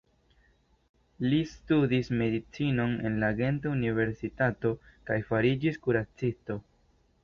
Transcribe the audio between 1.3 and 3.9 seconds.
Li studis medicinon en la Genta